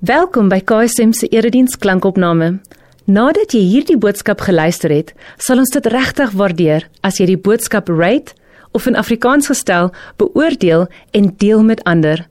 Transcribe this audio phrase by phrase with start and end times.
[0.00, 2.62] Welkom by KSM se erediens klankopname.
[3.04, 7.90] Nadat jy hierdie boodskap geluister het, sal ons dit regtig waardeer as jy die boodskap
[7.92, 8.32] rate
[8.72, 12.22] of in Afrikaans gestel beoordeel en deel met ander.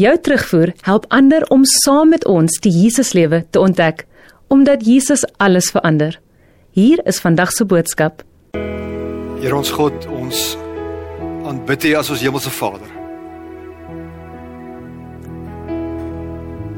[0.00, 4.06] Jou terugvoer help ander om saam met ons die Jesuslewe te ontdek,
[4.48, 6.16] omdat Jesus alles verander.
[6.72, 8.24] Hier is vandag se boodskap.
[9.44, 10.56] Here ons God, ons
[11.44, 12.99] aanbid U as ons hemelse Vader.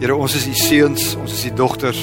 [0.03, 2.00] Here ons is U seuns, ons is U dogters.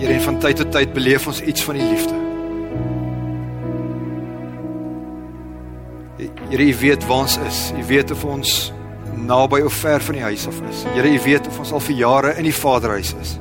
[0.00, 2.16] Here en van tyd tot tyd beleef ons iets van U liefde.
[6.48, 7.60] Here U weet waar ons is.
[7.78, 8.56] U weet of ons
[9.14, 10.82] naby of ver van die huis af is.
[10.96, 13.36] Here U weet of ons al vir jare in die Vaderhuis is.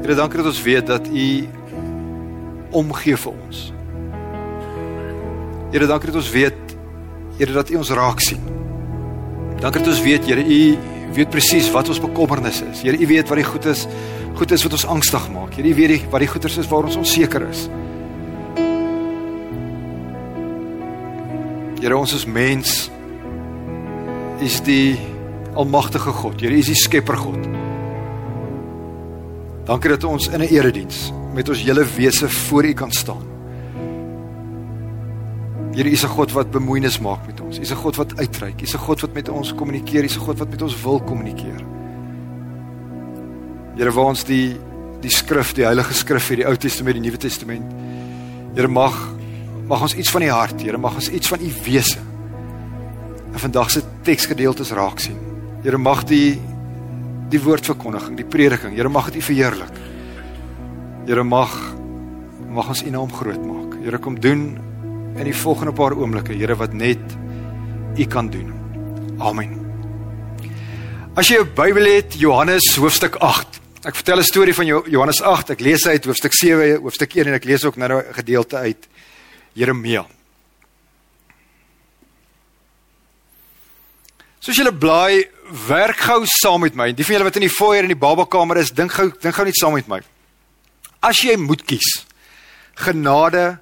[0.00, 1.28] Here dankie dat ons weet dat U
[2.80, 3.68] omgee vir ons.
[5.68, 6.64] Here dankie dat ons weet
[7.34, 8.53] Here dat U ons raak sien.
[9.60, 10.76] Dankie dat ons weet Here U
[11.14, 12.82] weet presies wat ons bekommernis is.
[12.82, 13.86] Here U weet wat die goed is,
[14.34, 15.54] goed is wat ons angstig maak.
[15.54, 17.66] Here U weet die, wat die goeters is waar ons onseker is.
[21.84, 22.88] Here ons is mens.
[24.40, 24.96] U is die
[25.54, 26.40] almagtige God.
[26.40, 27.46] Here U is die skepper God.
[29.68, 33.33] Dankie dat ons in 'n erediens met ons hele wese voor U kan staan.
[35.74, 37.58] Here, U is 'n God wat bemoeienis maak met ons.
[37.58, 38.60] U is 'n God wat uitreik.
[38.60, 40.02] U is 'n God wat met ons kommunikeer.
[40.02, 41.60] U is 'n God wat met ons wil kommunikeer.
[43.74, 44.56] Here, waar ons die
[45.00, 47.72] die skrif, die Heilige Skrif hier, die Ou Testament, die Nuwe Testament.
[48.54, 48.94] Here mag
[49.66, 51.98] mag ons iets van U hart, Here, mag ons iets van U wese.
[53.32, 55.18] In vandag se teksgedeeltes raak sien.
[55.62, 56.40] Here, mag die
[57.28, 59.72] die woordverkondiging, die prediking, Here, mag dit U verheerlik.
[61.06, 61.50] Here, mag
[62.48, 63.82] mag ons U naam groot maak.
[63.82, 64.58] Here, kom doen
[65.16, 67.02] in die volgende paar oomblikke, Here, wat net
[67.96, 68.52] U kan doen.
[69.18, 69.60] Amen.
[71.14, 73.60] As jy 'n Bybel het, Johannes hoofstuk 8.
[73.84, 75.50] Ek vertel 'n storie van Johannes 8.
[75.50, 78.88] Ek lees uit hoofstuk 7, hoofstuk 1 en ek lees ook nou 'n gedeelte uit
[79.52, 80.06] Jeremia.
[84.40, 85.28] Soos julle blaai,
[85.68, 86.92] werk gou saam met my.
[86.92, 89.44] Die van julle wat in die foyer in die babakamer is, dink gou dink gou
[89.44, 90.00] net saam met my.
[91.00, 92.04] As jy moet kies,
[92.74, 93.58] genade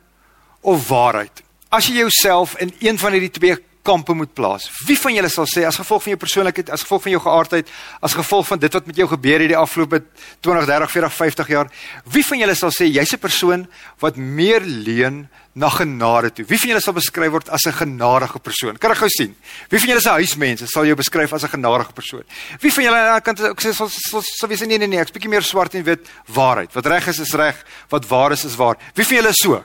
[0.62, 1.41] of waarheid.
[1.72, 4.68] As jy jouself in een van hierdie twee kampe moet plaas.
[4.86, 7.70] Wie van julle sal sê as gevolg van jou persoonlikheid, as gevolg van jou geaardheid,
[8.04, 10.02] as gevolg van dit wat met jou gebeur het die afgelope
[10.44, 11.70] 20, 30, 40, 50 jaar,
[12.14, 13.66] wie van julle sal sê jy's 'n persoon
[13.98, 16.44] wat meer leun na genade toe?
[16.44, 18.78] Wie van julle sal beskryf word as 'n genadige persoon?
[18.78, 19.34] Kan ek gou sien?
[19.68, 22.24] Wie van julle 'n huismense sal jou beskryf as 'n genadige persoon?
[22.60, 25.00] Wie van julle aan die kant ook sê sal sal sal wees nee nee nee,
[25.00, 26.72] ek's bietjie meer swart en wit, waarheid.
[26.72, 27.56] Wat reg is is reg,
[27.88, 28.76] wat waar is is waar.
[28.94, 29.64] Wie van julle is so?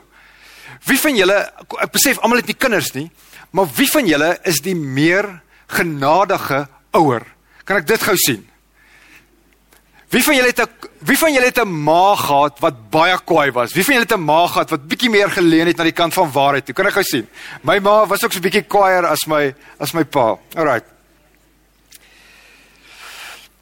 [0.86, 1.52] Wie van julle
[1.82, 3.10] ek besef almal het nie kinders nie,
[3.52, 5.30] Maar wie van julle is die meer
[5.72, 7.24] genadige ouer?
[7.68, 8.44] Kan ek dit gou sien?
[10.12, 10.70] Wie van julle het 'n
[11.08, 13.74] wie van julle het 'n ma gehad wat baie kwaai was?
[13.74, 16.14] Wie van julle het 'n ma gehad wat bietjie meer geleun het na die kant
[16.14, 16.76] van waarheid toe?
[16.76, 17.28] Kan ek gou sien?
[17.62, 20.38] My ma was ook so bietjie kwaaier as my as my pa.
[20.56, 20.82] Alraai.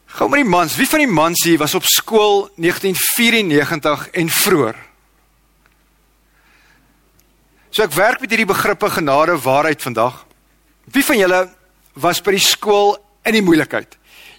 [0.05, 4.75] Gou maar die mans, wie van die mans hier was op skool 1994 en vroeër?
[7.75, 10.21] So ek werk met hierdie begrippe genade waarheid vandag.
[10.95, 11.39] Wie van julle
[11.99, 12.93] was by die skool
[13.27, 13.97] in die moeilikheid?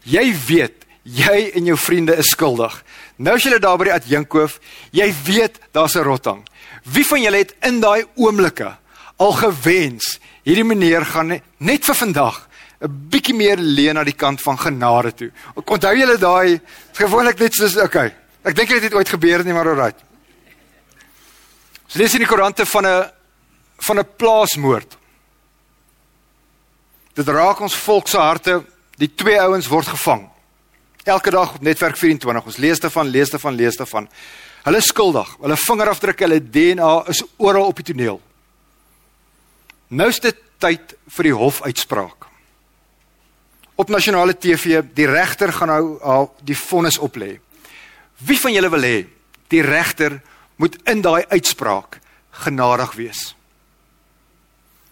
[0.08, 2.78] Jy weet, jy en jou vriende is skuldig.
[3.20, 4.54] Nou as jy daar by die adjunkhoof,
[4.96, 6.46] jy weet daar's 'n rotting.
[6.84, 8.72] Wie van julle het in daai oomblikke
[9.18, 12.48] al gewens hierdie meneer gaan net vir vandag
[12.80, 15.30] 'n bietjie meer leen na die kant van genade toe.
[15.56, 16.60] Ek onthou julle daai
[16.94, 18.14] gewoonlik net soos okay.
[18.44, 20.00] Ek dink dit het ooit gebeur nie maar alright.
[21.86, 23.15] So lees in die koerante van 'n
[23.78, 24.96] van 'n plaasmoord.
[27.14, 28.64] Dit raak ons volk se harte.
[28.96, 30.28] Die twee ouens word gevang.
[31.04, 32.44] Elke dag op netwerk 24.
[32.44, 34.08] Ons lees daarvan, lees daarvan, lees daarvan.
[34.62, 35.36] Hulle skuldig.
[35.40, 38.20] Hulle vingerafdrukke, hulle DNA is oral op die toneel.
[39.88, 42.26] Nou is dit tyd vir die hofuitspraak.
[43.76, 47.36] Op nasionale TV, die regter gaan nou al die vonnis oplê.
[48.24, 48.96] Wie van julle wil hê
[49.52, 50.18] die regter
[50.56, 52.00] moet in daai uitspraak
[52.42, 53.35] genadig wees?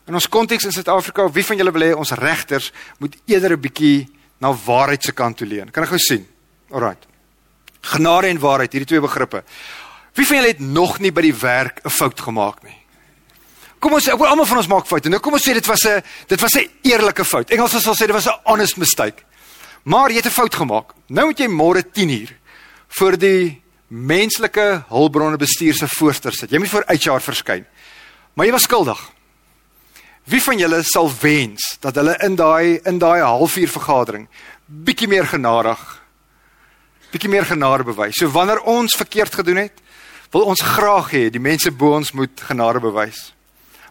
[0.04, 3.60] In ons konteks in Suid-Afrika, wie van julle wil hê ons regters moet eerder 'n
[3.60, 4.08] bietjie
[4.38, 5.70] na waarheid se kant toe leun?
[5.70, 6.26] Kan ek gou sien?
[6.70, 7.06] Alraight.
[7.80, 9.44] Genade en waarheid, hierdie twee begrippe.
[10.14, 12.76] Wie van julle het nog nie by die werk 'n fout gemaak nie?
[13.78, 15.08] Kom ons, ek wil almal van ons maak foute.
[15.08, 17.50] Nou kom ons sê dit was 'n dit was 'n eerlike fout.
[17.50, 19.22] Engels sal sê dit was 'n honest mistake.
[19.84, 20.92] Maar jy het 'n fout gemaak.
[21.08, 22.30] Nou moet jy môre 10uur
[22.88, 26.50] voor die menslike hulpbronne bestuur se voorsteur sit.
[26.50, 27.66] Jy moet voor HR verskyn.
[28.34, 29.13] Maar jy was skuldig.
[30.24, 34.28] Wie van julle sal wens dat hulle in daai in daai halfuur vergadering
[34.66, 36.04] bietjie meer genadig
[37.14, 38.18] bietjie meer genade bewys.
[38.18, 39.78] So wanneer ons verkeerd gedoen het,
[40.34, 43.28] wil ons graag hê die mense bo ons moet genade bewys.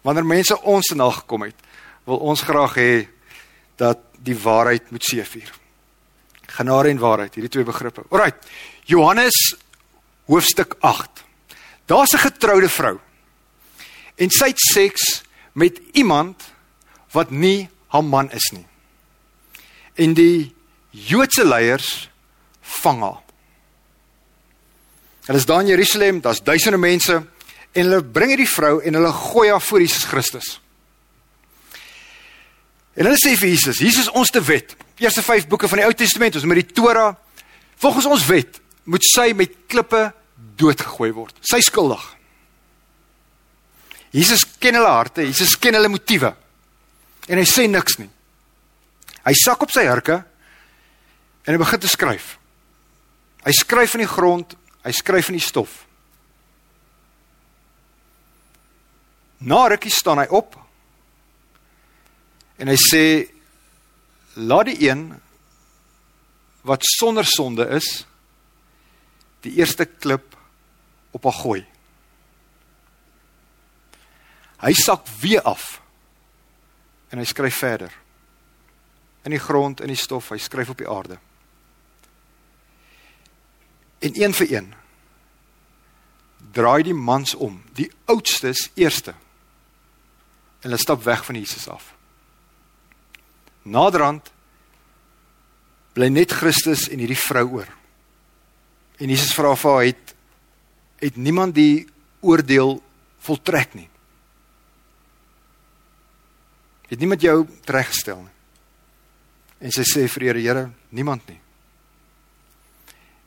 [0.04, 1.56] Wanneer mense ons te nagekom het,
[2.04, 2.94] wil ons graag hê
[3.80, 5.54] dat die waarheid moet seëvier.
[6.54, 8.04] Genade en waarheid, hierdie twee begrippe.
[8.12, 8.34] Alraai.
[8.92, 9.56] Johannes
[10.28, 11.24] hoofstuk 8.
[11.88, 13.00] Daar's 'n getroude vrou.
[14.16, 16.44] En sy het seks met iemand
[17.14, 18.66] wat nie haar man is nie.
[19.94, 20.54] En die
[20.90, 22.10] Joodse leiers
[22.82, 23.20] vang haar.
[25.26, 27.14] Hulle is daar in Jerusalem, daar's duisende mense
[27.72, 30.60] en hulle bring hierdie vrou en hulle gooi haar voor Jesus Christus.
[32.94, 34.76] En hulle sê vir Jesus, Jesus ons te wet.
[35.02, 37.16] Eerste 5 boeke van die Ou Testament, ons met die Torah,
[37.82, 40.12] volgens ons wet, moet sy met klippe
[40.60, 41.40] doodgegooi word.
[41.42, 42.04] Sy skuldig.
[44.14, 46.30] Jesus ken hulle harte, Jesus ken hulle motiewe.
[47.28, 48.10] En hy sê niks nie.
[49.24, 50.20] Hy sak op sy hurke
[51.44, 52.36] en hy begin te skryf.
[53.44, 55.82] Hy skryf in die grond, hy skryf in die stof.
[59.44, 60.56] Na rukkie staan hy op
[62.62, 63.04] en hy sê
[64.40, 65.08] laat die een
[66.64, 68.06] wat sonder sonde is
[69.44, 70.38] die eerste klip
[71.12, 71.62] op haar gooi.
[74.64, 75.82] Hy sak weer af.
[77.12, 77.92] En hy skryf verder.
[79.28, 81.20] In die grond, in die stof, hy skryf op die aarde.
[84.04, 84.72] En een vir een
[86.54, 89.16] draai die mans om, die oudstes eerste.
[90.62, 91.94] En hulle stap weg van Jesus af.
[93.64, 94.30] Naderhand
[95.94, 97.72] bly net Christus en hierdie vrou oor.
[99.02, 100.14] En Jesus vra vir haar het
[101.04, 101.88] het niemand die
[102.22, 102.78] oordeel
[103.26, 103.90] voltrek nie.
[106.94, 108.34] Het niemand jou reggestel nie.
[109.66, 110.64] En sy sê vir Here, Here,
[110.94, 111.40] niemand nie.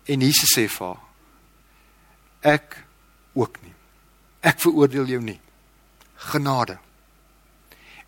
[0.07, 1.01] En Jesus sê vir haar,
[2.47, 2.77] ek
[3.35, 3.73] ook nie.
[4.47, 5.41] Ek veroordeel jou nie.
[6.31, 6.77] Genade.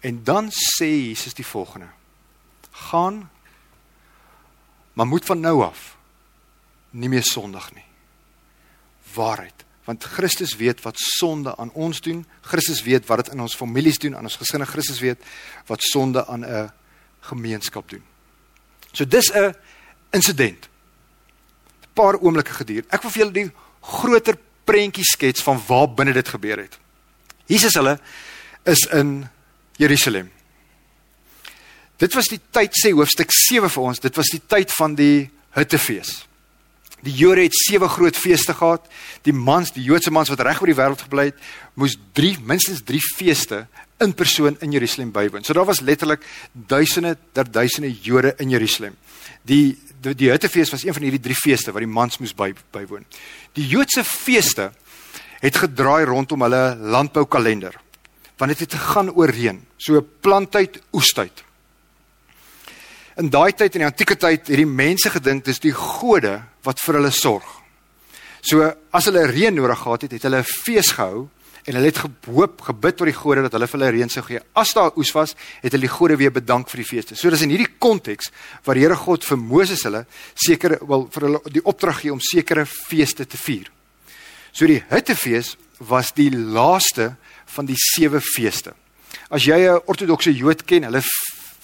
[0.06, 1.88] En dan sê Jesus die volgende:
[2.70, 3.24] Gaan
[4.94, 5.96] maar moet van nou af
[6.90, 7.84] nie meer sondig nie.
[9.14, 12.26] Waarheid, want Christus weet wat sonde aan ons doen.
[12.44, 14.66] Christus weet wat dit in ons families doen, aan ons gesinne.
[14.68, 15.22] Christus weet
[15.66, 16.70] wat sonde aan 'n
[17.20, 18.02] gemeenskap doen.
[18.92, 19.54] So dis 'n
[20.10, 20.68] insident.
[20.68, 20.68] 'n
[21.94, 22.84] Paar oomblikke geduur.
[22.88, 23.50] Ek wil vir julle die
[23.80, 26.78] groter prentjie skets van waar binne dit gebeur het.
[27.46, 27.98] Jesus hulle
[28.64, 29.28] is in
[29.76, 30.30] Jerusalem.
[31.96, 35.30] Dit was die tyd sê hoofstuk 7 vir ons, dit was die tyd van die
[35.50, 36.27] Hittefees.
[37.06, 38.86] Die Jode het sewe groot feeste gehad.
[39.22, 41.42] Die mans, die Joodse mans wat reg oor die wêreld gebly het,
[41.78, 43.66] moes 3 minstens 3 feeste
[44.02, 45.44] in persoon in Jerusalem bywoon.
[45.44, 48.96] So daar was letterlik duisende ter duisende Jode in Jerusalem.
[49.42, 52.52] Die die, die Hittefees was een van hierdie 3 feeste wat die mans moes by,
[52.74, 53.06] bywoon.
[53.58, 54.70] Die Joodse feeste
[55.42, 57.74] het gedraai rondom hulle landboukalender.
[58.38, 59.58] Want dit het gegaan oor reën.
[59.76, 61.42] So planttyd, oestyd.
[63.18, 66.78] In daai tyd in die antieke tyd het die mense gedink dis die gode wat
[66.84, 67.46] vir hulle sorg.
[68.46, 68.62] So
[68.94, 71.26] as hulle reën nodig gehad het, het hulle 'n fees gehou
[71.66, 74.38] en hulle het gehoop, gebid tot die gode dat hulle vir hulle reën sou gee.
[74.54, 77.16] As daar oes was, het hulle die gode weer bedank vir die feeste.
[77.16, 78.30] So dis in hierdie konteks
[78.64, 82.20] waar die Here God vir Moses hulle sekere wil vir hulle die opdrag gee om
[82.20, 83.66] sekere feeste te vier.
[84.52, 87.16] So die Hittefees was die laaste
[87.46, 88.74] van die sewe feeste.
[89.28, 91.02] As jy 'n ortodokse Jood ken, hulle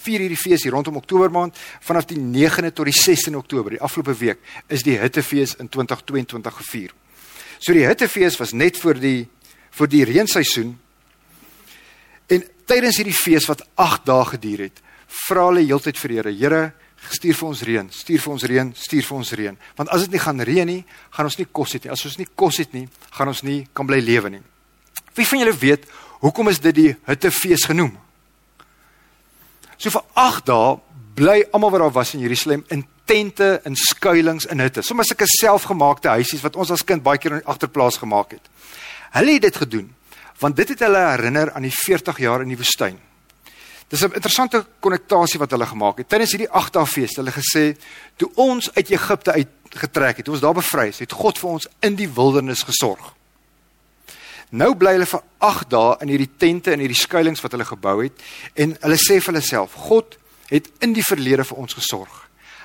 [0.05, 3.75] vier hierdie fees hier rondom Oktober maand vanaf die 9de tot die 16de Oktober.
[3.75, 6.93] Die afgelope week is die Hittefees in 2022 gevier.
[7.59, 9.19] So die Hittefees was net vir die
[9.75, 10.75] vir die reenseisoen.
[12.31, 14.81] En tydens hierdie fees wat 8 dae geduur het,
[15.27, 16.61] vra hulle heeltyd vir die Here, Here,
[17.11, 19.57] stuur vir ons reën, stuur vir ons reën, stuur vir ons reën.
[19.77, 20.79] Want as dit nie gaan reën nie,
[21.13, 21.91] gaan ons nie kos hê nie.
[21.93, 24.41] As ons nie kos het nie, gaan ons nie kan bly lewe nie.
[25.15, 25.85] Wie van julle weet
[26.23, 27.93] hoekom is dit die Hittefees genoem?
[29.77, 30.77] So vir 8 dae
[31.15, 34.81] bly almal wat daar was in Jerusalem in tente, in skuilings, in hutte.
[34.81, 38.49] Sommige sulke selfgemaakte huisies wat ons as kind baie keer in die agterplaas gemaak het.
[39.15, 39.93] Hulle het dit gedoen
[40.39, 42.97] want dit het hulle herinner aan die 40 jaar in die woestyn.
[43.87, 46.09] Dis 'n interessante konnektasie wat hulle gemaak het.
[46.09, 47.77] Tydens hierdie 8 dae fees hulle gesê,
[48.17, 51.49] toe ons uit Egipte uit getrek het, toe ons daar bevry is, het God vir
[51.49, 53.13] ons in die wildernis gesorg.
[54.55, 57.97] Nou bly hulle vir 8 dae in hierdie tente en hierdie skuilings wat hulle gebou
[58.03, 58.21] het
[58.61, 60.15] en hulle sê vir hulle self, God
[60.47, 62.13] het in die verlede vir ons gesorg.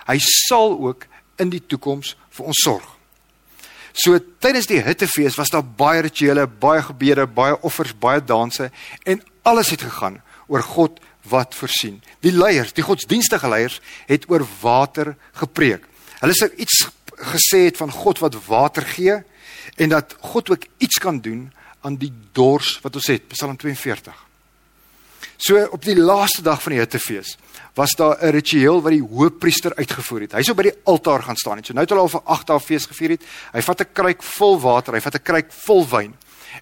[0.07, 1.09] Hy sal ook
[1.43, 2.87] in die toekoms vir ons sorg.
[3.97, 8.71] So tydens die hittefees was daar baie rituele, baie gebede, baie offers, baie danse
[9.03, 11.99] en alles het gegaan oor God wat voorsien.
[12.23, 15.89] Die leiers, die godsdienstige leiers het oor water gepreek.
[16.23, 16.85] Hulle sê iets
[17.35, 19.19] gesê het van God wat water gee
[19.77, 21.49] en dat God ook iets kan doen
[21.81, 23.29] aan die dors wat ons het.
[23.29, 24.27] Psalm 42.
[25.41, 27.37] So op die laaste dag van die Hittefees
[27.75, 30.33] was daar 'n ritueel wat die hoofpriester uitgevoer het.
[30.33, 32.47] Hy sou by die altaar gaan staan en so nou het hulle al vir 8
[32.47, 33.23] dae fees gevier het.
[33.53, 36.15] Hy vat 'n kruik vol water, hy vat 'n kruik vol wyn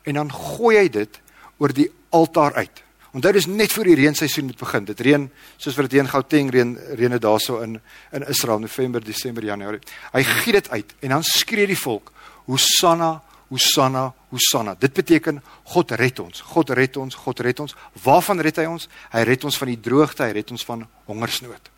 [0.05, 1.21] en dan gooi hy dit
[1.59, 2.83] oor die altaar uit.
[3.13, 4.85] Onthou dis net voor die reenseisoen moet begin.
[4.85, 7.81] Dit reën soos wat dit hier in Gauteng reën reën dit daarso in
[8.13, 9.81] in Israel November, Desember, Januarie.
[10.13, 12.13] Hy giet dit uit en dan skree die volk:
[12.47, 14.75] Hosanna, Hosanna, Hosanna.
[14.79, 15.43] Dit beteken
[15.73, 16.41] God red ons.
[16.41, 17.15] God red ons.
[17.15, 17.75] God red ons.
[18.03, 18.89] Waarvan red hy ons?
[19.13, 21.71] Hy red ons van die droogte, hy red ons van hongersnood.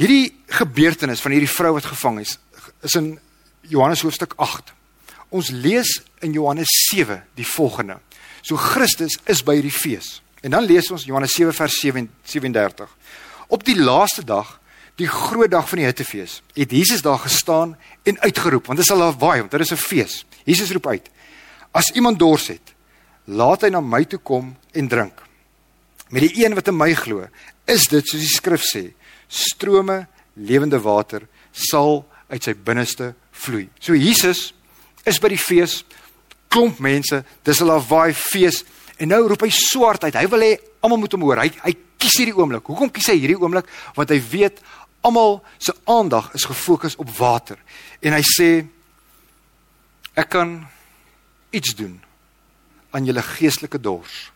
[0.00, 2.38] Hierdie gebeurtenis van hierdie vrou wat gevang is,
[2.84, 3.18] is in
[3.68, 4.72] Johannes hoofstuk 8.
[5.30, 7.98] Ons lees in Johannes 7 die volgende.
[8.42, 10.18] So Christus is by hierdie fees.
[10.40, 12.96] En dan lees ons Johannes 7 vers 37.
[13.52, 14.56] Op die laaste dag
[15.00, 18.92] die groot dag van die hittefees, het Jesus daar gestaan en uitgeroep, want dit is
[18.92, 20.24] al 'n waai, want dit is 'n fees.
[20.44, 21.10] Jesus roep uit:
[21.72, 22.74] As iemand dors het,
[23.30, 25.14] laat hy na my toe kom en drink.
[26.10, 27.26] Met die een wat in my glo,
[27.70, 28.88] is dit soos die skrif sê,
[29.30, 30.02] strome
[30.34, 33.68] lewende water sal uit sy binneste vloei.
[33.78, 34.50] So Jesus
[35.06, 35.84] is by die fees,
[36.50, 38.64] klomp mense, dis 'n lawaai fees
[38.98, 40.14] en nou roep hy swart uit.
[40.14, 41.38] Hy wil hê almal moet hom hoor.
[41.38, 42.66] Hy hy kies hierdie oomblik.
[42.66, 43.66] Hoekom kies hy hierdie oomblik?
[43.94, 44.60] Want hy weet
[45.02, 47.56] almal se aandag is gefokus op water.
[48.02, 48.66] En hy sê
[50.16, 50.66] ek kan
[51.50, 52.00] iets doen
[52.90, 54.30] aan julle geestelike dors.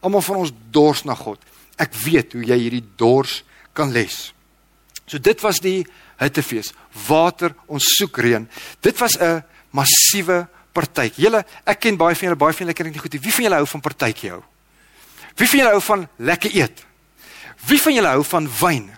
[0.00, 1.40] Almal van ons dors na God.
[1.80, 3.42] Ek weet hoe jy hierdie dors
[3.76, 4.32] kan les.
[5.06, 5.82] So dit was die
[6.20, 6.72] hittefees.
[7.06, 8.48] Water, ons soek reën.
[8.80, 11.24] Dit was 'n massiewe partytjie.
[11.24, 13.20] Julle, ek ken baie van julle, baie van julle ken ek nie goed nie.
[13.20, 14.42] Wie van julle hou van partytjie hou?
[15.36, 16.84] Wie van julle hou van lekker eet?
[17.66, 18.90] Wie van julle hou van wyn?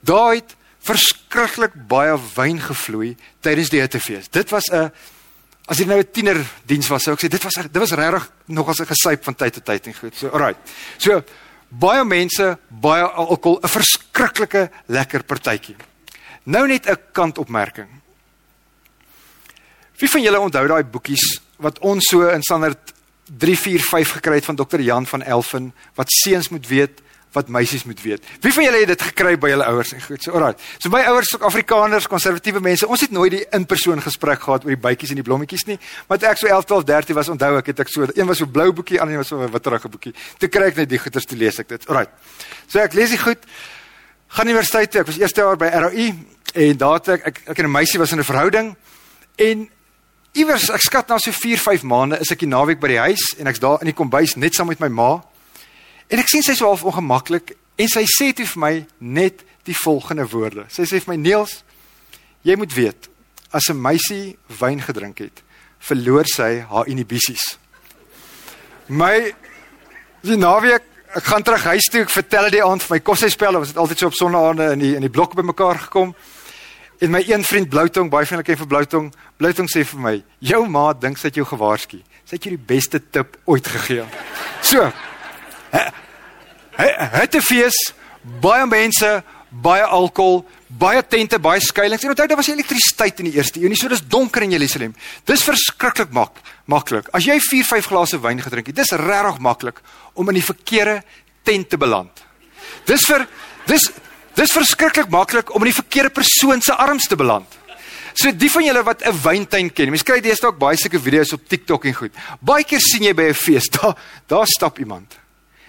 [0.00, 4.28] Daar het verskriklik baie wyn gevloei tydens die Hittefees.
[4.28, 4.90] Dit was 'n
[5.66, 8.68] as dit nou 'n tienerdiens was, sou ek sê dit was dit was regtig nog
[8.68, 10.14] as 'n gesyp van tyd tot tyd en goed.
[10.16, 10.58] So, alright.
[10.98, 11.22] So
[11.68, 15.76] baie mense, baie alkohol, 'n verskriklike lekker partytjie.
[16.44, 17.88] Nou net 'n kantopmerking.
[19.98, 22.92] Wie van julle onthou daai boekies wat ons so in standaard
[23.38, 24.80] 3 4 5 gekry het van Dr.
[24.80, 27.00] Jan van Elfen wat seuns moet weet
[27.32, 28.24] wat meisies moet weet.
[28.40, 30.22] Wie van julle het dit gekry by julle ouers goed?
[30.22, 30.54] So alraai.
[30.78, 32.86] So my ouers is ook Afrikaners, konservatiewe mense.
[32.86, 35.78] Ons het nooit die in-persoon gesprek gehad oor die bytjies en die blommetjies nie.
[36.08, 38.42] Maar toe ek so 11, 12, 13 was, onthou ek het ek so een was
[38.42, 40.14] so blou boekie, ander was so 'n witterige boekie.
[40.38, 41.88] Toe kry ek net die goeters te lees ek dit.
[41.88, 42.06] Alraai.
[42.68, 43.38] So ek lees dit goed.
[44.28, 45.00] Gaan universiteit toe.
[45.00, 46.14] Ek was eerste jaar by ROI
[46.54, 48.76] en daar het ek ek, ek en 'n meisie was in 'n verhouding
[49.36, 49.68] en
[50.32, 53.34] iewers ek skat na so 4, 5 maande is ek die naweek by die huis
[53.38, 55.22] en ek's daar in die kombuis net saam met my ma.
[56.12, 59.76] En ek sien sy so half ongemaklik en sy sê toe vir my net die
[59.78, 60.66] volgende woorde.
[60.68, 61.62] Sy sê vir my Neels,
[62.44, 63.08] jy moet weet,
[63.52, 65.42] as 'n meisie wyn gedrink het,
[65.80, 67.56] verloor sy haar inhibisies.
[68.88, 69.32] My
[70.22, 70.82] die naweek,
[71.14, 74.06] ek gaan terug huis toe, ek vertel dit vir my kossespel, ons het altyd so
[74.06, 76.14] op sonnaande in die in die blok bymekaar gekom.
[77.00, 80.68] En my een vriend Bloutong, baie vriendelik ken vir Bloutong, Bloutong sê vir my, "Jou
[80.68, 82.00] ma dink sy het jou gewaarsku.
[82.24, 84.04] Sy het jou die beste tip ooit gegee."
[84.62, 84.92] So,
[86.76, 87.76] Hittefees,
[88.40, 89.22] baie mense,
[89.62, 90.42] baie alkohol,
[90.80, 92.04] baie tente, baie skuilings.
[92.04, 93.68] En onthou daar was elektrisiteit in die eerste eeu.
[93.68, 94.94] Nie so dis donker in Jerusalem.
[95.28, 97.10] Dis verskriklik mak maklik.
[97.12, 99.82] As jy 4, 5 glase wyn gedrink het, dis regtig maklik
[100.14, 101.02] om in die verkeerde
[101.44, 102.22] tent te beland.
[102.88, 103.26] Dis vir
[103.68, 103.90] dis
[104.32, 107.58] dis verskriklik maklik om in die verkeerde persoon se arms te beland.
[108.16, 111.32] So die van julle wat 'n wyntuin ken, mense kry deesdae ook baie sulke video's
[111.32, 112.12] op TikTok en goed.
[112.40, 115.21] Baie keer sien jy by 'n fees, daar daar stap iemand.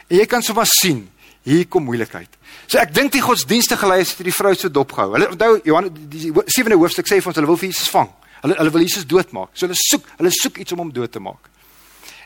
[0.10, 1.06] En jy kan sommer sien,
[1.44, 2.32] hier kom moeilikheid.
[2.68, 5.14] So ek dink die godsdienstige leiers het die vrou so dopgehou.
[5.16, 8.12] Hulle onthou Johan die 7de hoofstuk sê vir ons hulle wil vir Jesus vang.
[8.44, 9.52] Hulle hulle wil Jesus doodmaak.
[9.54, 11.50] So hulle soek, hulle soek iets om hom dood te maak.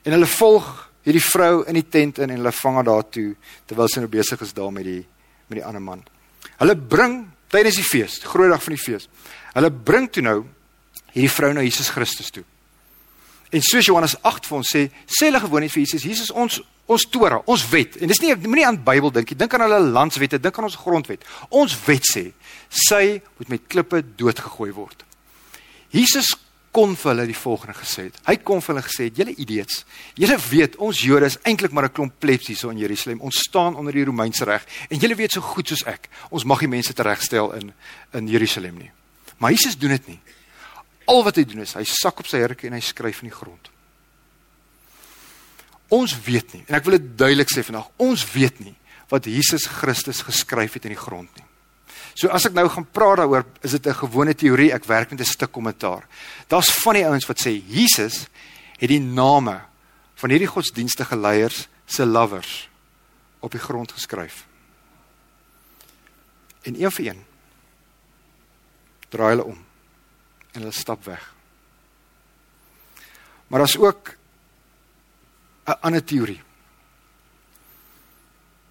[0.05, 0.67] En hulle volg
[1.07, 3.31] hierdie vrou in die tent in en hulle vang haar daar toe
[3.69, 5.01] terwyl sy nou besig is daar met die
[5.47, 6.03] met die ander man.
[6.59, 7.21] Hulle bring
[7.53, 9.07] tydens die fees, die groot dag van die fees.
[9.55, 10.41] Hulle bring toe nou
[11.13, 12.43] hierdie vrou na Jesus Christus toe.
[13.51, 16.61] En soos Johannes 8 vir ons sê, sê hulle gewoon net vir Jesus, Jesus ons
[16.87, 17.97] ons Torah, ons wet.
[17.99, 19.37] En dis nie moenie aan Bybel dink nie.
[19.39, 21.25] Dink aan hulle landswette, dink aan ons grondwet.
[21.51, 22.29] Ons wet sê
[22.71, 25.03] sy moet met klippe doodgegooi word.
[25.91, 26.31] Jesus
[26.77, 28.19] kon vir hulle die volgende gesê het.
[28.27, 29.83] Hy kon vir hulle gesê het: "Julle idiots.
[30.15, 33.21] Julle weet ons Jode is eintlik maar 'n klomp plebs hier so in Jerusalem.
[33.21, 36.61] Ons staan onder die Romeinse reg en julle weet so goed soos ek, ons mag
[36.61, 37.73] nie mense teregstel in
[38.13, 38.91] in Jerusalem nie."
[39.37, 40.19] Maar Jesus doen dit nie.
[41.07, 43.37] Al wat hy doen is hy sak op sy hurke en hy skryf in die
[43.37, 43.71] grond.
[45.93, 47.87] Ons weet nie en ek wil dit duidelik sê vandag.
[47.97, 48.75] Ons weet nie
[49.11, 51.45] wat Jesus Christus geskryf het in die grond nie.
[52.17, 55.21] So as ek nou gaan praat daaroor, is dit 'n gewone teorie, ek werk met
[55.21, 56.07] 'n stuk kommentaar.
[56.47, 58.27] Daar's van die ouens wat sê Jesus
[58.77, 59.61] het die name
[60.15, 62.69] van hierdie godsdienstige leiers se lovers
[63.39, 64.45] op die grond geskryf.
[66.63, 67.25] En een vir een
[69.09, 69.66] draai hulle om
[70.57, 71.23] en hulle stap weg.
[73.47, 74.15] Maar daar's ook
[75.65, 76.41] 'n ander teorie.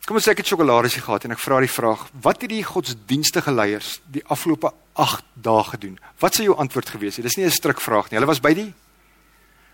[0.04, 2.64] Kom ons sê ek het sjokolades gehad en ek vra die vraag, wat het die
[2.64, 5.98] godsdienstige leiers die afgelope 8 dae gedoen?
[6.18, 7.24] Wat sou jou antwoord gewees het?
[7.24, 8.18] Dis nie 'n stryk vraag nie.
[8.18, 8.74] Hulle was by die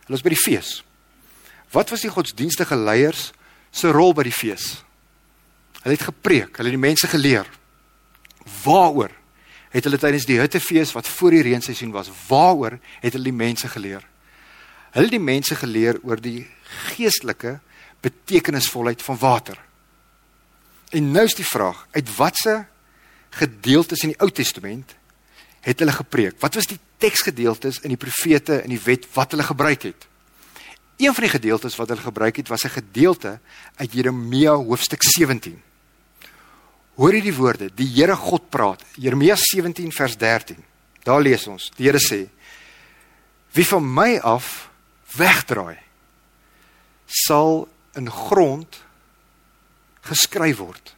[0.07, 0.83] Hulle was by die fees.
[1.71, 3.33] Wat was die godsdienstige leiers
[3.71, 4.83] se rol by die fees?
[5.83, 7.47] Hulle het gepreek, hulle het die mense geleer.
[8.64, 9.11] Waaroor
[9.73, 13.69] het hulle tydens die hittefees wat voor die reenseisoen was, waaroor het hulle die mense
[13.73, 14.05] geleer?
[14.93, 16.45] Hulle het die mense geleer oor die
[16.93, 17.59] geestelike
[18.05, 19.59] betekenisvolheid van water.
[20.93, 22.59] En nou is die vraag, uit watse
[23.33, 24.93] gedeeltes in die Ou Testament
[25.64, 26.37] het hulle gepreek?
[26.43, 30.09] Wat was die teksgedeeltes in die profete en die wet wat hulle gebruik het?
[31.00, 33.38] Een van die gedeeltes wat hulle gebruik het was 'n gedeelte
[33.75, 35.62] uit Jeremia hoofstuk 17.
[37.02, 38.85] Hoor hierdie woorde, die Here God praat.
[38.94, 40.61] Jeremia 17 vers 13.
[41.02, 41.64] Daar lees ons.
[41.75, 42.28] Die Here sê:
[43.50, 44.68] Wie van my af
[45.18, 45.80] wegdraai,
[47.11, 47.66] sal
[47.99, 48.78] in grond
[50.06, 50.92] geskryf word.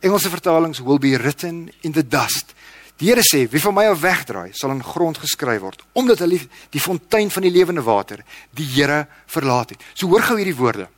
[0.00, 2.54] Engelse vertalings will be written in the dust.
[2.96, 6.38] Die Here sê, wie van my af wegdraai, sal in grond geskryf word, omdat hulle
[6.72, 8.24] die fontein van die lewende water,
[8.56, 9.84] die Here verlaat het.
[9.92, 10.88] So hoor gou hierdie woorde.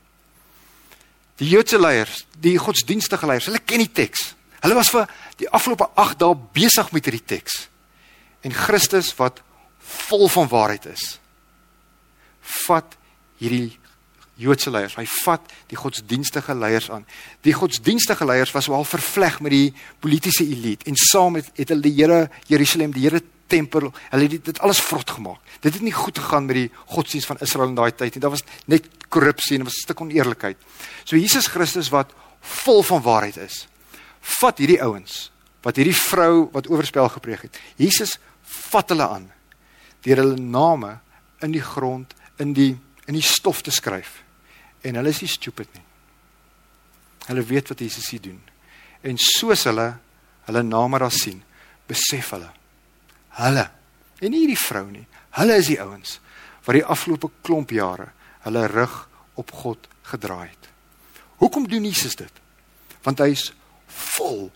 [1.43, 4.31] Die Joodse leiers, die godsdienstige leiers, hulle ken die teks.
[4.63, 5.09] Hulle was vir
[5.41, 7.67] die afgelope 8 dae besig met hierdie teks.
[8.47, 9.41] En Christus wat
[10.07, 11.17] vol van waarheid is,
[12.65, 12.95] vat
[13.41, 13.73] hierdie
[14.39, 17.03] Joodse leiers, hy vat die godsdienstige leiers aan.
[17.45, 19.67] Die godsdienstige leiers was wel vervleg met die
[20.01, 24.47] politieke elite en saam het, het hulle die Here Jerusalem, die Here tempel, hulle het
[24.47, 25.53] dit alles vrot gemaak.
[25.61, 28.23] Dit het nie goed gegaan met die godsdienst van Israel in daai tyd nie.
[28.23, 30.57] Daar was net korrupsie en 'n stuk oneerlikheid.
[31.03, 32.09] So Jesus Christus wat
[32.41, 33.67] vol van waarheid is,
[34.39, 35.29] vat hierdie ouens
[35.63, 37.59] wat hierdie vrou wat oorspel gepreek het.
[37.79, 38.17] Jesus
[38.71, 39.29] vat hulle aan
[40.03, 40.97] deur hulle name
[41.43, 42.11] in die grond
[42.43, 42.73] in die
[43.07, 44.21] in die stof te skryf.
[44.83, 45.83] En hulle is nie stupid nie.
[47.27, 48.39] Hulle weet wat Jesus hier doen.
[49.03, 49.89] En soos hulle
[50.47, 51.39] hulle name daar sien,
[51.87, 52.51] besef hulle
[53.39, 53.63] hulle
[54.23, 55.05] en nie hierdie vrou nie.
[55.35, 56.19] Hulle is die ouens
[56.63, 58.11] wat die afgelope klomp jare
[58.45, 58.93] hulle rug
[59.39, 60.69] op God gedraai het.
[61.41, 62.41] Hoekom doen Jesus dit?
[63.03, 63.49] Want hy is
[64.17, 64.51] vol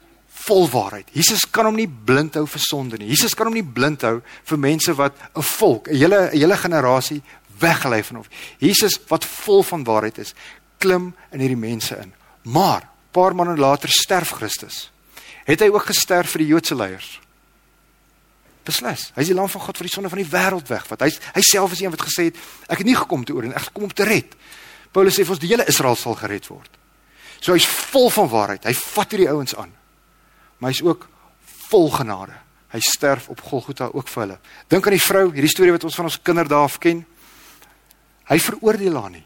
[0.47, 1.09] vol waarheid.
[1.11, 3.09] Jesus kan hom nie blind hou vir sonde nie.
[3.11, 6.57] Jesus kan hom nie blind hou vir mense wat 'n volk, 'n hele 'n hele
[6.57, 7.21] generasie
[7.59, 8.25] weggelei van hom.
[8.59, 10.33] Jesus wat vol van waarheid is,
[10.77, 12.13] klim in hierdie mense in.
[12.43, 14.91] Maar paar maande later sterf Christus.
[15.45, 17.19] Het hy ook gesterf vir die Joodse leiers?
[18.63, 19.11] Beslis.
[19.15, 20.87] Hy is die lam van God vir die sonde van die wêreld weg.
[20.87, 22.35] Wat hy hy self is een wat gesê het,
[22.67, 24.35] ek het nie gekom te oordeel, ek het gekom om te red.
[24.91, 26.76] Paulus sê vir ons die hele Israel sal gered word.
[27.39, 28.65] So hy's vol van waarheid.
[28.65, 29.71] Hy vat hierdie ouens aan.
[30.57, 31.07] Maar hy's ook
[31.69, 32.35] vol genade.
[32.73, 34.39] Hy sterf op Golgotha ook vir hulle.
[34.71, 37.05] Dink aan die vrou, hierdie storie wat ons van ons kinderdae af ken.
[38.27, 39.23] Hy veroordeel haar nie.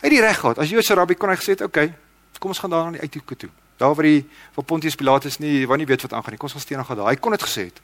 [0.00, 0.58] Hy het die reg gehad.
[0.58, 1.94] As Joodse rabbi kon hy gesê het, "Oké, okay,
[2.38, 5.66] kom ons gaan daar aan die uithoeke toe." Daar waar die van Pontius Pilatus nie,
[5.66, 6.38] wat nie weet wat aangaan nie.
[6.38, 7.08] Kom ons gaan steen gaan daar.
[7.08, 7.80] Hy kon dit gesê het.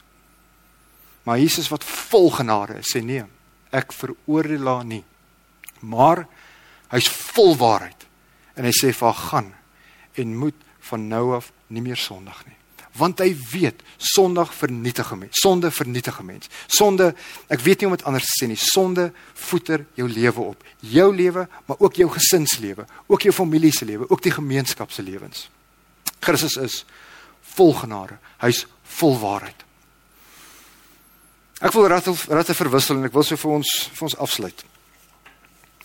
[1.23, 3.23] Maar Jesus wat vol genade is, sê nee,
[3.71, 5.03] ek veroordeel haar nie.
[5.79, 6.27] Maar
[6.89, 8.07] hy's vol waarheid.
[8.61, 9.53] En hy sê vir haar gaan
[10.21, 12.57] en moet van nou af nie meer sondig nie.
[12.99, 16.49] Want hy weet sondig vernietig 'n mens sonde vernietig 'n mens.
[16.67, 17.15] Sonde
[17.49, 20.63] ek weet nie om dit anders te sê nie sonde voeter jou lewe op.
[20.79, 25.01] Jou lewe maar ook jou gesinslewe ook jou familie se lewe ook die gemeenskap se
[25.01, 25.49] lewens.
[26.19, 26.85] Christus is
[27.41, 28.17] vol genade.
[28.37, 29.63] Hy's vol waarheid.
[31.61, 34.63] Ek wil ratte ratte verwissel en ek wil so vir ons vir ons afsluit.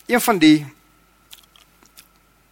[0.07, 0.65] Een van die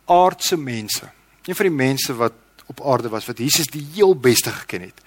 [0.05, 1.11] aardse mense
[1.45, 2.33] een van die mense wat
[2.65, 5.01] op aarde was wat Jesus die heel beste geken het,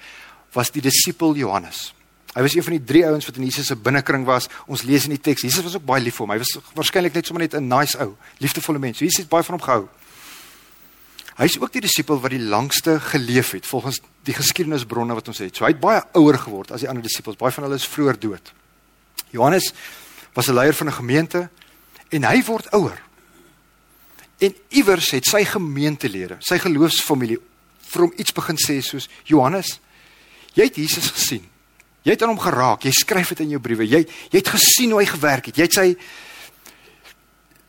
[0.55, 1.93] was die disipel Johannes.
[2.35, 4.47] Hy was een van die drie ouens wat in Jesus se binnekring was.
[4.71, 5.43] Ons lees in die teks.
[5.43, 6.35] Jesus was ook baie lief vir hom.
[6.37, 8.99] Hy was waarskynlik net sommer net 'n nice ou, liefdevolle mens.
[8.99, 9.89] So Jesus het baie van hom gehou.
[11.37, 15.39] Hy is ook die disipel wat die langste geleef het volgens die geskiedenisbronne wat ons
[15.39, 15.57] het.
[15.57, 17.37] So hy het baie ouer geword as die ander disipels.
[17.37, 18.53] Baie van hulle is vroeër dood.
[19.31, 19.73] Johannes
[20.35, 21.49] was 'n leier van 'n gemeente
[22.09, 23.08] en hy word ouer.
[24.39, 27.39] En iewers het sy gemeentelede, sy geloofsfamilie
[27.89, 29.79] vir hom iets begin sê soos Johannes,
[30.55, 31.47] jy het Jesus gesien.
[32.07, 32.85] Jy het aan hom geraak.
[32.87, 33.85] Jy skryf dit in jou briewe.
[33.85, 35.59] Jy jy het gesien hoe hy gewerk het.
[35.59, 35.89] Jy het sy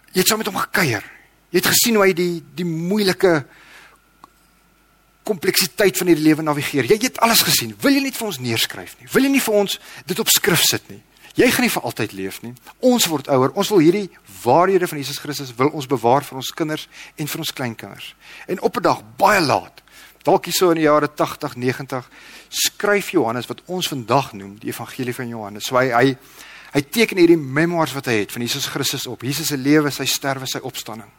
[0.09, 1.03] jy het saam met hom gekuier.
[1.49, 3.33] Jy het gesien hoe hy die die moeilike
[5.29, 6.87] kompleksiteit van hierdie lewe navigeer.
[6.89, 7.75] Jy, jy het alles gesien.
[7.83, 9.09] Wil jy net vir ons neerskryf nie?
[9.13, 9.77] Wil jy nie vir ons
[10.09, 11.01] dit op skrif sit nie?
[11.39, 12.51] Jy gaan nie vir altyd leef nie.
[12.83, 13.53] Ons word ouer.
[13.55, 14.09] Ons wil hierdie
[14.41, 18.09] waarhede van Jesus Christus wil ons bewaar vir ons kinders en vir ons kleinkinders.
[18.47, 19.81] En op 'n dag baie laat,
[20.23, 22.09] dalk hier so in die jare 80, 90,
[22.49, 25.63] skryf Johannes wat ons vandag noem die evangelie van Johannes.
[25.63, 26.17] So hy hy
[26.73, 29.21] hy teken hierdie memoirs wat hy het van Jesus Christus op.
[29.21, 31.09] Jesus se lewe, sy sterwe, sy opstanding.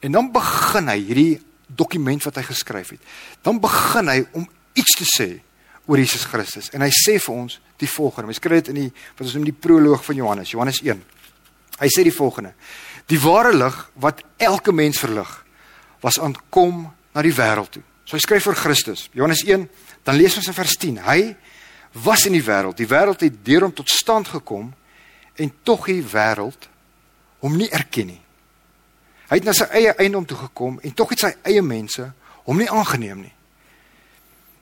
[0.00, 3.00] En dan begin hy hierdie dokument wat hy geskryf het.
[3.42, 5.45] Dan begin hy om iets te sê
[5.86, 8.32] oor Jesus Christus en hy sê vir ons die volgende.
[8.32, 11.02] Ons kry dit in die wat ons noem die proloog van Johannes, Johannes 1.
[11.76, 12.54] Hy sê die volgende:
[13.10, 15.30] Die ware lig wat elke mens verlig,
[16.02, 17.84] was aankom na die wêreld toe.
[18.06, 19.08] So hy skryf vir Christus.
[19.16, 19.66] Johannes 1,
[20.06, 21.00] dan lees ons in vers 10.
[21.02, 21.20] Hy
[22.04, 22.78] was in die wêreld.
[22.78, 24.70] Die wêreld het deur hom tot stand gekom
[25.36, 26.68] en tog die wêreld
[27.44, 28.22] hom nie erken nie.
[29.26, 32.04] Hy het na sy eie eiendom toe gekom en tog het sy eie mense
[32.46, 33.32] hom nie aangeneem nie.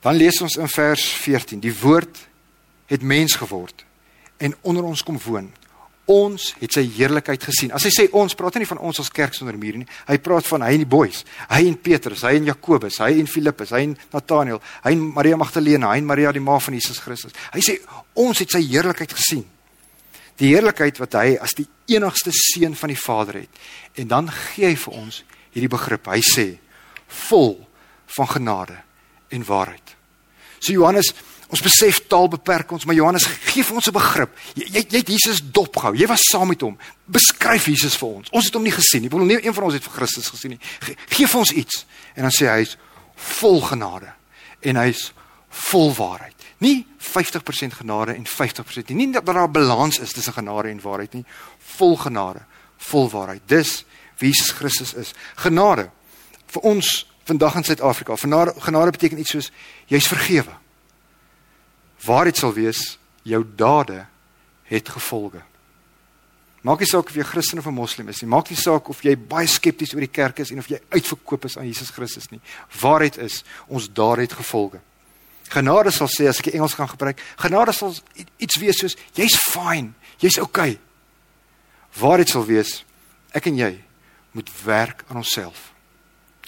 [0.05, 2.21] Dan lees ons in vers 14: Die woord
[2.93, 3.85] het mens geword
[4.37, 5.49] en onder ons kom woon.
[6.05, 7.71] Ons het sy heerlikheid gesien.
[7.73, 9.89] As hy sê ons, praat hy nie van ons as kerk sonder mure nie.
[10.05, 11.23] Hy praat van hy en die boeis.
[11.49, 15.39] Hy en Petrus, hy en Jakobus, hy en Filippus, hy en Nathanael, hy en Maria
[15.41, 17.33] Magdalena, hy en Maria die ma van Jesus Christus.
[17.55, 17.79] Hy sê
[18.21, 19.47] ons het sy heerlikheid gesien
[20.41, 23.63] die heerlikheid wat hy as die enigste seun van die Vader het.
[24.01, 25.21] En dan gee hy vir ons
[25.55, 26.11] hierdie begrip.
[26.11, 26.47] Hy sê
[27.29, 27.57] vol
[28.17, 28.81] van genade
[29.35, 29.95] en waarheid.
[30.59, 31.11] So Johannes,
[31.53, 34.39] ons besef taal beperk ons, maar Johannes gee vir ons 'n begrip.
[34.55, 35.95] Jy jy, jy het Jesus dopgehou.
[35.95, 36.79] Jy was saam met hom.
[37.07, 38.31] Beskryf Jesus vir ons.
[38.31, 39.11] Ons het hom nie gesien nie.
[39.11, 40.61] Wil nie een van ons het vir Christus gesien nie.
[40.81, 41.87] Ge, gee vir ons iets.
[42.15, 42.77] En dan sê hy hy's
[43.15, 44.13] vol genade
[44.61, 45.13] en hy's
[45.49, 46.35] vol waarheid.
[46.59, 49.07] Nie 50% genade en 50% nie.
[49.07, 51.25] Nie dat daar 'n balans is tussen genade en waarheid nie.
[51.59, 52.43] Vol genade,
[52.77, 53.43] vol waarheid.
[53.47, 53.85] Dis
[54.19, 55.13] wie Jesus Christus is.
[55.35, 55.91] Genade
[56.47, 58.17] vir ons vandag in Suid-Afrika.
[58.17, 59.51] Genade, beteken iets soos
[59.87, 60.53] jy's vergewe.
[62.05, 64.07] Waarheid sal wees jou dade
[64.69, 65.43] het gevolge.
[66.65, 68.29] Maak nie saak of jy Christen of 'n moslim is nie.
[68.29, 71.45] Maak nie saak of jy baie skepties oor die kerk is en of jy uitverkoop
[71.45, 72.41] is aan Jesus Christus nie.
[72.81, 74.81] Waarheid is ons dade het gevolge.
[75.49, 77.95] Genade sal sê as ek Engels gaan gebruik, genade sal
[78.39, 80.79] iets wees soos jy's fine, jy's okay.
[82.01, 82.85] Waarheid sal wees
[83.33, 83.85] ek en jy
[84.33, 85.74] moet werk aan onsself.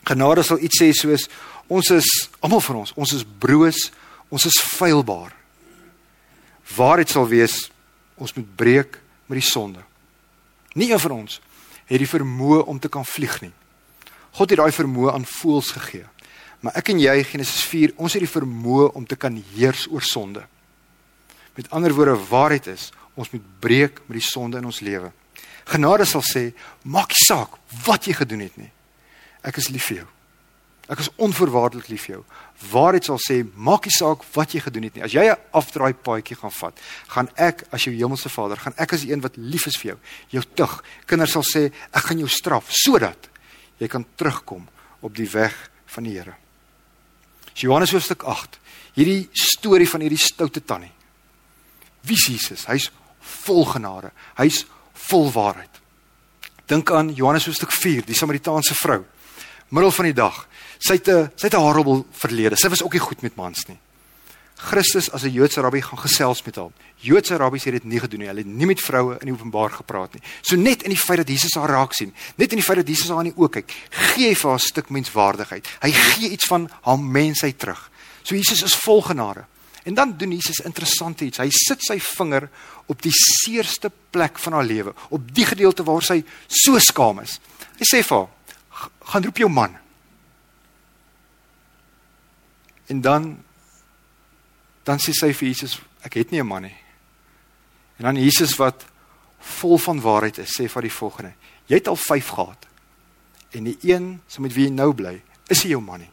[0.07, 1.27] Genade sal iets sê soos
[1.67, 3.89] ons is almal van ons, ons is broos,
[4.31, 5.33] ons is feilbaar.
[6.77, 7.67] Waarheid sal wees
[8.17, 9.83] ons moet breek met die sonde.
[10.79, 11.41] Nie een van ons
[11.87, 13.53] het die vermoë om te kan vlieg nie.
[14.37, 16.07] God het daai vermoë aan voëls gegee.
[16.61, 20.05] Maar ek en jy Genesis 4, ons het die vermoë om te kan heers oor
[20.05, 20.43] sonde.
[21.57, 25.13] Met ander woorde, waarheid is, ons moet breek met die sonde in ons lewe.
[25.67, 26.51] Genade sal sê,
[26.85, 28.71] maak nie saak wat jy gedoen het nie.
[29.47, 30.09] Ek is lief vir jou.
[30.87, 32.23] Ek is onvoorwaardelik lief vir jou.
[32.71, 35.03] Waarheid sal sê, maak nie saak wat jy gedoen het nie.
[35.03, 36.79] As jy 'n afdraai paadjie gaan vat,
[37.09, 39.91] gaan ek as jou hemelse Vader, gaan ek as die een wat lief is vir
[39.93, 39.99] jou,
[40.31, 40.83] jou tug.
[41.07, 43.29] Kinders sal sê, ek gaan jou straf sodat
[43.79, 44.69] jy kan terugkom
[45.01, 46.35] op die weg van die Here.
[47.55, 48.59] Johannes hoofstuk 8.
[48.95, 50.93] Hierdie storie van hierdie stoute tannie.
[52.03, 52.67] Wie is Jesus?
[52.67, 54.13] Hy's vol genade.
[54.37, 55.81] Hy's vol waarheid.
[56.67, 59.05] Dink aan Johannes hoofstuk 4, die Samaritaanse vrou.
[59.69, 60.47] Middel van die dag.
[60.79, 62.57] Sy het 'n sy het 'n horrible verlede.
[62.57, 63.79] Sy was ook nie goed met mans nie.
[64.57, 66.71] Christus as 'n Joodse rabbi gaan gesels met haar.
[66.97, 68.29] Joodse rabbies het dit nie gedoen nie.
[68.29, 70.23] Hulle het nie met vroue in die openbaar gepraat nie.
[70.41, 72.89] So net in die feit dat Jesus haar raak sien, net in die feit dat
[72.89, 75.67] Jesus haar in die oë kyk, gee hy vir haar 'n stuk menswaardigheid.
[75.81, 77.91] Hy gee iets van haar mensheid terug.
[78.23, 79.45] So Jesus is vol genade.
[79.85, 81.39] En dan doen Jesus interessante iets.
[81.39, 82.49] Hy sit sy vinger
[82.87, 87.41] op die seerste plek van haar lewe, op die gedeelte waar sy so skaam is.
[87.79, 88.29] Hy sê vir haar:
[89.05, 89.77] "Gaan roep jou man."
[92.87, 93.45] En dan
[94.87, 96.77] dan sê sy vir Jesus, ek het nie 'n man nie.
[97.99, 98.85] En dan Jesus wat
[99.39, 101.33] vol van waarheid is, sê vir die volgende:
[101.67, 102.67] Jy het al 5 gehad.
[103.51, 106.11] En die een, so met wie jy nou bly, is nie jou man nie.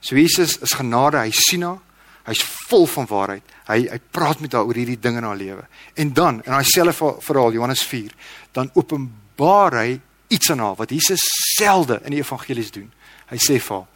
[0.00, 1.78] So Jesus is genade, hy sien haar,
[2.26, 3.42] hy's vol van waarheid.
[3.66, 5.66] Hy hy praat met haar oor hierdie dinge in haar lewe.
[5.94, 8.12] En dan, in daai selfe verhaal Johannes 4,
[8.52, 11.22] dan openbaar hy iets aan haar wat Jesus
[11.56, 12.90] selde in die evangelies doen.
[13.30, 13.86] Hy sê vir haar: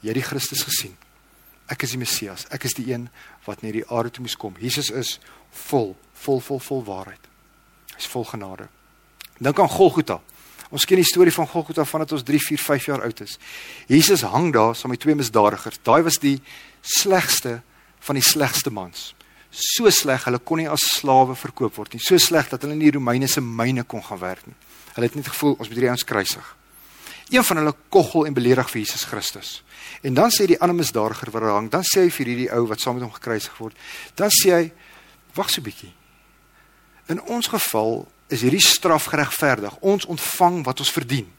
[0.00, 0.96] Jy het die Christus gesien.
[1.68, 2.46] Ek is die Messias.
[2.54, 3.08] Ek is die een
[3.44, 4.56] wat na die aarde toe moes kom.
[4.60, 5.18] Jesus is
[5.68, 7.28] vol, vol, vol, vol waarheid.
[7.96, 8.68] Hy's vol genade.
[9.38, 10.20] Dink aan Golgotha.
[10.68, 13.38] Ons ken die storie van Golgotha vandat ons 3, 4, 5 jaar oud is.
[13.88, 15.80] Jesus hang daar saam met twee misdadigers.
[15.84, 16.38] Daai was die
[16.82, 17.60] slegste
[18.04, 19.12] van die slegste mans.
[19.50, 22.02] So sleg, hulle kon nie as slawe verkoop word nie.
[22.04, 24.56] So sleg dat hulle in die Romeinse myne kon gaan werk nie.
[24.98, 26.46] Hulle het net gevoel ons moet hierdie ouens kruisig.
[27.30, 29.50] Een van hulle koggel en beledig vir Jesus Christus.
[30.02, 32.64] En dan sê die ander misdadiger wat daar hang, dan sê hy vir hierdie ou
[32.66, 33.76] wat saam met hom gekruisig word,
[34.18, 34.64] dan sê hy
[35.36, 35.92] wag so 'n bietjie.
[37.14, 39.76] In ons geval is hierdie straf geregverdig.
[39.80, 41.30] Ons ontvang wat ons verdien.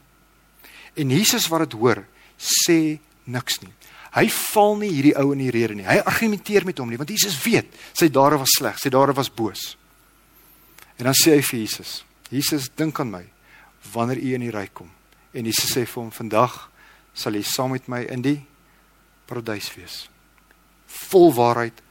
[0.96, 2.06] En Jesus wat dit hoor,
[2.38, 3.72] sê niks nie.
[4.12, 5.84] Hy val nie hierdie ou in die rede nie.
[5.86, 9.28] Hy argumenteer met hom nie, want Jesus weet sy dade was sleg, sy dade was
[9.28, 9.76] boos.
[10.96, 13.26] En dan sê hy vir Jesus: "Jesus, dink aan my
[13.92, 14.90] wanneer u in die ryk kom."
[15.32, 16.70] En Jesus sê vir hom: "Vandag
[17.12, 18.46] sal jy saam met my in die
[19.26, 20.08] paradys wees."
[20.86, 21.82] Vol waarheid,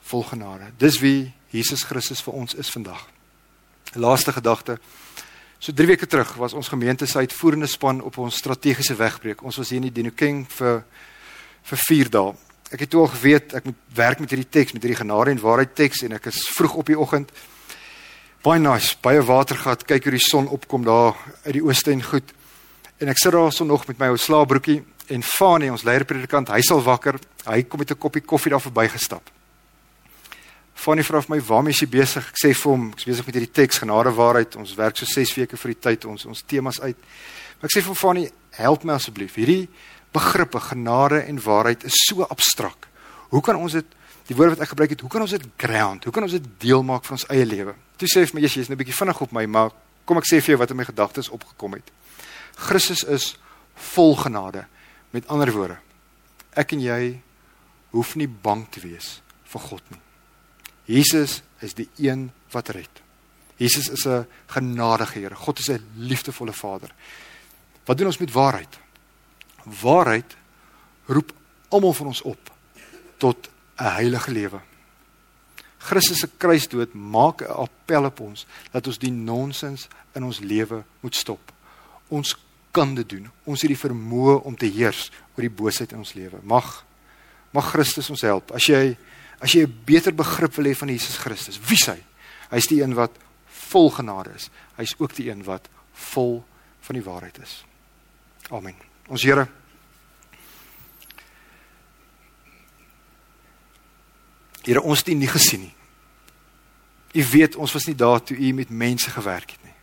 [0.00, 0.72] vol genade.
[0.78, 3.08] Dis wie Jesus Christus vir ons is vandag.
[3.94, 4.78] Laaste gedagte.
[5.58, 9.42] So 3 weke terug was ons gemeente se uitvoerende span op ons strategiese wegbreek.
[9.42, 10.82] Ons was hier in die Dinokeng vir
[11.64, 12.34] vir 4 dae.
[12.74, 15.40] Ek het toe al geweet ek moet werk met hierdie teks, met hierdie genade en
[15.40, 17.32] waarheid teks en ek is vroeg op die oggend.
[18.44, 19.86] Baie nice, baie water gehad.
[19.88, 22.32] Kyk hoe die son opkom daar uit die ooste en goed.
[23.00, 24.82] En ek sit daar so nog met my ou slaapbroekie
[25.16, 27.16] en Fanie, ons leierpredikant, hy sal wakker.
[27.46, 29.30] Hy kom met 'n koppie koffie daar verbygestap.
[30.74, 33.34] Fanie vra vir my, "Waarmee is jy besig?" Ek sê vir hom, "Ek's besig met
[33.34, 34.56] hierdie teks genade waarheid.
[34.56, 36.96] Ons werk so 6 weke vir die tyd ons ons temas uit."
[37.60, 39.34] Maar ek sê vir Fanie, "Help my asseblief.
[39.34, 39.68] Hierdie
[40.12, 42.88] begrippe genade en waarheid is so abstrak.
[43.30, 43.86] Hoe kan ons dit
[44.26, 46.04] die woord wat ek gebruik het, hoe kan ons dit ground?
[46.04, 48.40] Hoe kan ons dit deel maak van ons eie lewe?" Toe sê hy vir my,
[48.40, 49.70] "Jesus, jy's nou 'n bietjie vinnig op my, maar
[50.04, 51.90] kom ek sê vir jou wat in my gedagtes opgekom het.
[52.56, 53.36] Christus is
[53.94, 54.66] vol genade.
[55.10, 55.78] Met ander woorde,
[56.58, 57.20] ek en jy
[57.94, 59.20] hoef nie bang te wees
[59.52, 60.00] vir God nie.
[60.90, 63.02] Jesus is die een wat red.
[63.56, 65.34] Jesus is 'n genadige Here.
[65.34, 66.90] God is 'n liefdevolle Vader.
[67.86, 68.78] Wat doen ons met waarheid?
[69.64, 70.36] Waarheid
[71.06, 71.32] roep
[71.68, 72.52] almal van ons op
[73.18, 74.60] tot 'n heilige lewe.
[75.84, 80.84] Christus se kruisdood maak 'n appel op ons dat ons die nonsens in ons lewe
[81.00, 81.52] moet stop.
[82.08, 82.36] Ons
[82.70, 83.30] kan dit doen.
[83.44, 86.40] Ons het die vermoë om te heers oor die boosheid in ons lewe.
[86.42, 86.84] Mag
[87.52, 88.50] mag Christus ons help.
[88.50, 88.96] As jy
[89.40, 92.02] as jy 'n beter begrip wil hê van Jesus Christus, wie hy?
[92.50, 93.10] Hy's die een wat
[93.46, 94.50] vol genade is.
[94.76, 96.44] Hy's ook die een wat vol
[96.80, 97.64] van die waarheid is.
[98.50, 98.74] Amen.
[99.08, 99.48] Ons Here
[104.64, 105.74] Here, ons het U nie gesien nie.
[107.14, 109.74] U weet ons was nie daar toe U met mense gewerk het nie.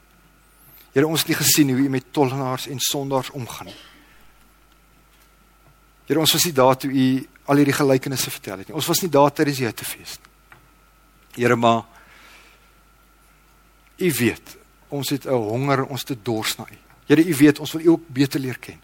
[0.92, 3.78] Here, ons het nie gesien hoe U met tollenaars en sondaars omgaan nie.
[6.10, 7.06] Here, ons was nie daar toe U
[7.46, 8.76] al hierdie gelykenisse vertel het nie.
[8.76, 10.30] Ons was nie daar tydens die Hittefees nie.
[11.44, 11.86] Here maar
[14.02, 14.58] U weet,
[14.90, 16.78] ons het 'n honger, ons te dors na U.
[17.06, 18.80] Here, U weet, ons wil U ook beter leer ken.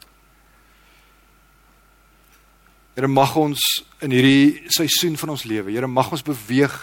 [2.98, 3.62] Here mag ons
[4.02, 6.76] in hierdie seisoen van ons lewe, Here mag ons beweeg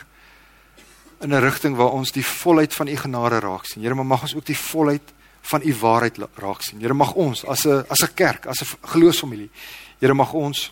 [1.20, 3.82] in 'n rigting waar ons die volheid van U genade raak sien.
[3.82, 6.80] Here, mag ons ook die volheid van U waarheid raak sien.
[6.80, 9.50] Here mag ons as 'n as 'n kerk, as 'n geloofsfamilie,
[9.98, 10.70] Here mag ons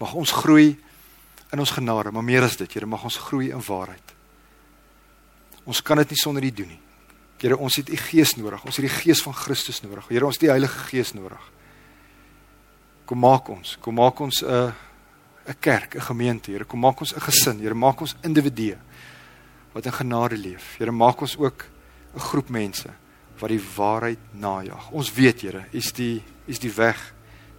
[0.00, 0.72] Mag ons groei
[1.52, 4.14] in ons genade, maar meer as dit, Here, mag ons groei in waarheid.
[5.68, 6.80] Ons kan dit nie sonder U doen nie.
[7.40, 8.64] Here, ons het U Gees nodig.
[8.64, 10.08] Ons het die Gees van Christus nodig.
[10.08, 11.50] Here, ons het die Heilige Gees nodig.
[13.10, 14.70] Kom maak ons, kom maak ons 'n
[15.50, 16.64] 'n kerk, 'n gemeente, Here.
[16.64, 17.74] Kom maak ons 'n gesin, Here.
[17.74, 18.78] Maak ons individue
[19.72, 20.76] wat in genade leef.
[20.78, 21.66] Here, maak ons ook
[22.14, 22.88] 'n groep mense
[23.38, 24.90] wat die waarheid najag.
[24.92, 27.14] Ons weet, Here, is die is die weg,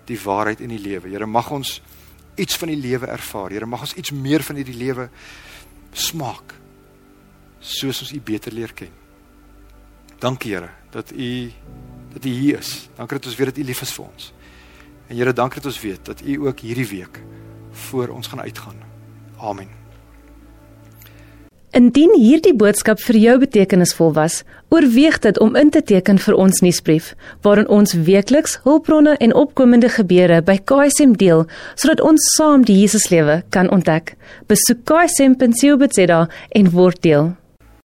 [0.06, 1.10] die waarheid en die lewe.
[1.10, 1.82] Here, mag ons
[2.36, 3.50] iets van die lewe ervaar.
[3.50, 5.10] Here, mag ons iets meer van hierdie lewe
[5.92, 6.54] smaak
[7.60, 8.92] soos ons U beter leer ken.
[10.20, 11.52] Dankie Here dat U
[12.14, 12.90] dat U hier is.
[12.96, 14.34] Dankie dat ons weet dat U lief is vir ons.
[15.12, 17.20] En Here, dankie dat ons weet dat U ook hierdie week
[17.72, 18.76] voor ons gaan uitgaan.
[19.38, 19.68] Amen.
[21.72, 26.64] Indien hierdie boodskap vir jou betekenisvol was, oorweeg dit om in te teken vir ons
[26.64, 27.12] nuusbrief,
[27.44, 31.44] waarin ons weekliks hulpbronne en opkomende gebeure by KSM deel,
[31.76, 34.16] sodat ons saam die Jesuslewe kan ontdek.
[34.48, 37.34] Besoek ksm.co.za en word deel.